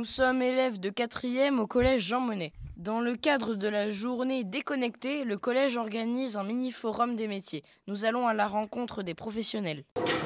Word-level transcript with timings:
Nous 0.00 0.06
sommes 0.06 0.40
élèves 0.40 0.80
de 0.80 0.88
4e 0.88 1.58
au 1.58 1.66
collège 1.66 2.02
Jean 2.06 2.20
Monnet. 2.20 2.52
Dans 2.76 3.00
le 3.00 3.16
cadre 3.16 3.54
de 3.54 3.68
la 3.68 3.90
journée 3.90 4.44
déconnectée, 4.44 5.24
le 5.24 5.36
collège 5.36 5.76
organise 5.76 6.38
un 6.38 6.44
mini-forum 6.44 7.16
des 7.16 7.28
métiers. 7.28 7.62
Nous 7.86 8.06
allons 8.06 8.26
à 8.26 8.32
la 8.32 8.46
rencontre 8.46 9.02
des 9.02 9.12
professionnels. 9.12 9.84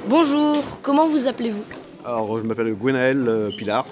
Bonjour, 0.09 0.63
comment 0.83 1.07
vous 1.07 1.27
appelez-vous? 1.27 1.65
Alors, 2.05 2.39
je 2.39 2.43
m'appelle 2.45 2.73
Gwenaël 2.75 3.27
euh, 3.29 3.51
Pilar. 3.59 3.85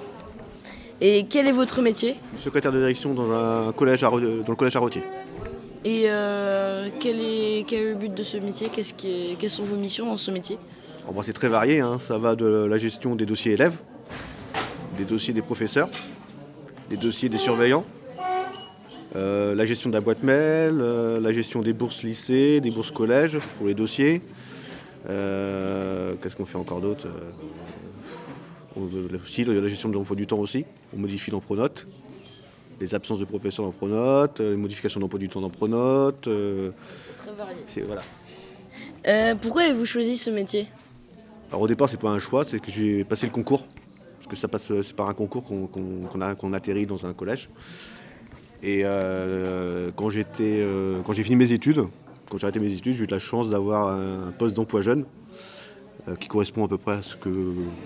Et 1.05 1.27
quel 1.29 1.48
est 1.48 1.53
votre 1.53 1.82
métier? 1.82 2.14
Je 2.30 2.37
suis 2.37 2.45
secrétaire 2.45 2.71
de 2.71 2.79
direction 2.79 3.12
dans, 3.12 3.29
un 3.32 3.73
collège 3.73 4.04
à, 4.04 4.08
Ro- 4.08 4.21
dans 4.21 4.49
le 4.53 4.54
collège 4.54 4.77
à 4.77 4.79
Rottier. 4.79 5.03
Et 5.85 6.04
euh, 6.07 6.90
quel, 7.00 7.17
est, 7.21 7.64
quel 7.67 7.81
est 7.81 7.89
le 7.90 7.94
but 7.96 8.14
de 8.14 8.22
ce 8.22 8.36
métier? 8.36 8.68
Qui 8.68 8.81
est- 8.81 9.36
Quelles 9.36 9.50
sont 9.50 9.64
vos 9.64 9.75
missions 9.75 10.07
dans 10.07 10.17
ce 10.17 10.30
métier? 10.30 10.58
Alors, 11.03 11.14
bon, 11.14 11.22
c'est 11.22 11.32
très 11.32 11.49
varié, 11.49 11.80
hein. 11.80 11.99
ça 11.99 12.18
va 12.18 12.36
de 12.36 12.46
la 12.46 12.79
gestion 12.79 13.17
des 13.17 13.27
dossiers 13.27 13.54
élèves, 13.54 13.75
des 14.96 15.04
dossiers 15.04 15.35
des 15.35 15.43
professeurs, 15.43 15.89
des 16.89 16.96
dossiers 16.96 17.29
des 17.29 17.39
surveillants, 17.39 17.85
euh, 19.16 19.57
la 19.57 19.66
gestion 19.66 19.91
de 19.91 19.94
la 19.96 20.00
boîte 20.00 20.22
mail, 20.22 20.79
euh, 20.80 21.19
la 21.19 21.32
gestion 21.32 21.63
des 21.63 21.72
bourses 21.72 22.05
lycées, 22.05 22.61
des 22.61 22.71
bourses 22.71 22.93
collèges 22.93 23.39
pour 23.58 23.66
les 23.66 23.75
dossiers. 23.75 24.22
Euh, 25.11 26.13
Qu'est-ce 26.22 26.36
qu'on 26.36 26.46
fait 26.46 26.58
encore 26.58 26.80
d'autre? 26.80 27.08
Euh, 28.76 29.08
on- 29.12 29.17
aussi, 29.17 29.44
la 29.44 29.67
gestion 29.68 29.89
de 29.89 29.94
l'emploi 29.94 30.17
du 30.17 30.26
temps 30.26 30.39
aussi. 30.39 30.64
On 30.94 30.99
modifie 30.99 31.30
dans 31.30 31.40
Pronote. 31.40 31.86
Les 32.80 32.94
absences 32.94 33.19
de 33.20 33.25
professeurs 33.25 33.64
dans 33.64 33.70
Pronote, 33.72 34.41
euh, 34.41 34.53
les 34.53 34.56
modifications 34.56 35.00
d'emploi 35.00 35.19
du 35.19 35.28
temps 35.28 35.41
dans 35.41 35.50
Pronote. 35.50 36.27
euh, 36.27 36.70
C'est 36.98 37.16
très 37.16 37.32
varié. 37.32 37.58
voilà. 37.86 38.02
Euh, 39.06 39.34
pourquoi 39.41 39.62
avez-vous 39.62 39.84
choisi 39.84 40.16
ce 40.16 40.30
métier? 40.30 40.66
Alors 41.50 41.62
au 41.62 41.69
départ, 41.69 41.88
c'est 41.88 42.00
pas 42.00 42.10
un 42.10 42.19
choix, 42.20 42.44
c'est 42.44 42.60
que 42.60 42.70
j'ai 42.70 43.05
passé 43.05 43.27
le 43.27 43.32
concours. 43.32 43.66
Parce 44.19 44.28
que 44.28 44.36
ça 44.36 44.48
passe, 44.48 44.70
c'est 44.82 44.97
par 44.97 45.08
un 45.08 45.14
concours 45.14 45.44
qu'on 45.44 46.20
a- 46.20 46.56
atterrit 46.56 46.86
dans 46.86 47.04
un 47.04 47.12
collège. 47.12 47.50
Et 48.62 48.82
euh, 48.84 49.91
quand 49.97 50.08
euh, 50.08 51.02
j'ai 51.12 51.22
fini 51.25 51.36
mes 51.36 51.52
études, 51.52 51.84
quand 52.30 52.38
j'ai 52.38 52.44
arrêté 52.44 52.60
mes 52.60 52.72
études, 52.72 52.94
j'ai 52.94 53.04
eu 53.04 53.06
de 53.06 53.12
la 53.12 53.19
chance 53.19 53.50
d'avoir 53.50 53.88
un 53.88 54.32
poste 54.38 54.54
d'emploi 54.56 54.80
jeune 54.80 55.04
qui 56.19 56.28
correspond 56.28 56.64
à 56.64 56.69
peu 56.69 56.78
près 56.78 56.97
à 56.97 57.03
ce 57.03 57.17
que 57.17 57.31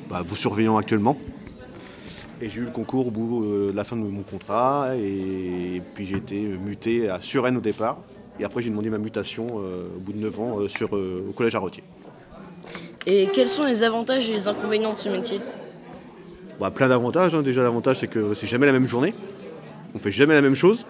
bah, 0.08 0.22
vous 0.26 0.36
surveillons 0.36 0.76
actuellement. 0.78 1.16
Et 2.40 2.50
j'ai 2.50 2.60
eu 2.60 2.64
le 2.64 2.70
concours 2.70 3.06
au 3.06 3.10
bout 3.10 3.44
euh, 3.44 3.70
de 3.72 3.76
la 3.76 3.84
fin 3.84 3.96
de 3.96 4.02
mon 4.02 4.22
contrat 4.22 4.94
et, 4.96 5.80
puis 5.94 6.06
j'ai 6.06 6.16
été 6.16 6.36
muté 6.38 7.08
à 7.08 7.20
Suresnes 7.20 7.56
au 7.56 7.60
départ. 7.60 7.98
Et 8.38 8.44
après 8.44 8.62
j'ai 8.62 8.68
demandé 8.68 8.90
ma 8.90 8.98
mutation 8.98 9.46
euh, 9.54 9.86
au 9.96 10.00
bout 10.00 10.12
de 10.12 10.18
9 10.18 10.40
ans 10.40 10.60
euh, 10.60 10.68
sur, 10.68 10.94
euh, 10.96 11.24
au 11.28 11.32
collège 11.32 11.54
à 11.54 11.58
Rottier. 11.60 11.82
Et 13.06 13.28
quels 13.32 13.48
sont 13.48 13.64
les 13.64 13.82
avantages 13.82 14.28
et 14.28 14.34
les 14.34 14.48
inconvénients 14.48 14.92
de 14.92 14.98
ce 14.98 15.08
métier? 15.08 15.40
Bah, 16.60 16.70
plein 16.70 16.88
d'avantages. 16.88 17.34
hein. 17.34 17.42
Déjà, 17.42 17.62
l'avantage, 17.62 18.00
c'est 18.00 18.08
que 18.08 18.34
c'est 18.34 18.46
jamais 18.46 18.66
la 18.66 18.72
même 18.72 18.86
journée. 18.86 19.14
On 19.94 19.98
fait 19.98 20.10
jamais 20.10 20.34
la 20.34 20.42
même 20.42 20.56
chose. 20.56 20.84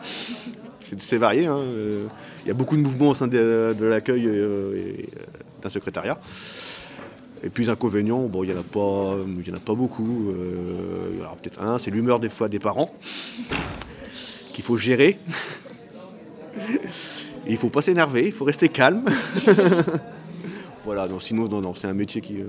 C'est 0.99 1.19
varié. 1.19 1.47
hein. 1.47 1.59
Euh, 1.59 2.07
Il 2.45 2.49
y 2.49 2.51
a 2.51 2.55
beaucoup 2.55 2.77
de 2.77 2.81
mouvements 2.83 3.11
au 3.11 3.15
sein 3.15 3.27
de, 3.27 3.75
de 3.79 3.85
l'accueil 3.85 4.27
euh, 4.27 4.77
et 4.77 5.03
euh, 5.03 5.27
d'un 5.63 5.69
secrétariat. 5.69 6.19
Et 7.47 7.49
puis, 7.49 7.63
les 7.65 7.71
inconvénients, 7.71 8.23
bon, 8.25 8.43
il 8.43 8.51
n'y 8.51 8.57
en, 8.57 8.59
a 8.59 8.65
pas- 8.65 9.17
il 9.39 9.47
y 9.47 9.53
en 9.53 9.55
a 9.55 9.61
pas 9.61 9.75
beaucoup. 9.77 10.31
Euh, 10.31 11.21
alors, 11.21 11.37
peut-être 11.37 11.63
un, 11.63 11.79
c'est 11.79 11.93
l'humeur 11.93 12.19
des 12.19 12.29
fois 12.29 12.49
des 12.49 12.59
parents 12.59 12.91
qu'il 14.53 14.65
faut 14.65 14.77
gérer. 14.77 15.17
Et 17.47 17.51
il 17.51 17.57
faut 17.57 17.69
pas 17.71 17.83
s'énerver, 17.83 18.27
il 18.27 18.33
faut 18.33 18.45
rester 18.45 18.69
calme. 18.69 19.05
voilà, 20.85 21.07
non, 21.07 21.21
sinon, 21.21 21.47
non, 21.47 21.61
non, 21.61 21.73
c'est 21.75 21.87
un 21.87 21.95
métier 21.95 22.21
qui, 22.21 22.41
euh, 22.41 22.47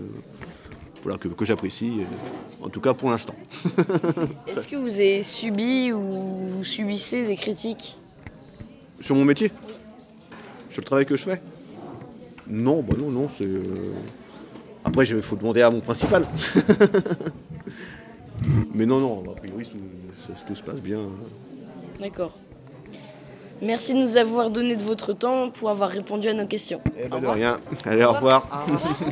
voilà, 1.03 1.19
que, 1.19 1.28
que 1.28 1.46
j'apprécie, 1.46 2.00
euh, 2.00 2.66
en 2.66 2.69
tout 2.69 2.81
cas 2.81 2.96
pour 2.96 3.12
l'instant. 3.12 3.36
Est-ce 4.47 4.68
que 4.68 4.78
vous 4.78 4.96
avez 4.96 5.22
subi 5.22 5.91
ou 5.91 6.00
vous 6.02 6.63
subissez 6.63 7.24
des 7.28 7.36
critiques? 7.36 8.00
Sur 9.02 9.16
mon 9.16 9.25
métier? 9.25 9.52
Sur 10.72 10.81
le 10.81 10.86
travail 10.86 11.06
que 11.06 11.16
je 11.16 11.24
fais? 11.25 11.41
Non, 12.47 12.81
bah 12.81 12.96
non, 12.97 13.12
non, 13.12 13.30
c'est. 13.38 13.46
euh, 13.46 13.62
Après, 14.97 15.13
il 15.13 15.22
faut 15.22 15.35
demander 15.35 15.62
à 15.62 15.69
mon 15.69 15.80
principal. 15.80 16.25
Mais 18.74 18.88
non, 18.88 19.00
non, 19.00 19.24
a 19.31 19.35
priori, 19.35 19.63
tout, 19.63 20.56
se 20.56 20.63
passe 20.63 20.81
bien. 20.81 21.02
D'accord. 22.00 22.35
Merci 23.62 23.94
de 23.94 24.00
nous 24.00 24.18
avoir 24.18 24.50
donné 24.50 24.75
de 24.75 24.81
votre 24.81 25.13
temps 25.13 25.50
pour 25.52 25.69
avoir 25.69 25.90
répondu 25.90 26.28
à 26.30 26.34
nos 26.34 26.47
questions. 26.47 26.81
Eh 27.00 27.09
ben, 27.09 27.18
Au 27.18 27.19
de 27.19 27.28
rien. 27.28 27.59
Allez, 27.86 28.06
au 28.06 28.13
revoir. 28.13 28.47